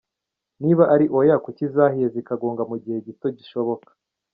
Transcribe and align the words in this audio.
Niba 0.61 0.83
ari 0.93 1.05
Oya 1.19 1.35
kuki 1.45 1.63
zahiye 1.75 2.07
zigakonga 2.15 2.63
mu 2.69 2.75
gihe 2.83 2.97
gito 3.07 3.27
gishoboka?. 3.37 3.89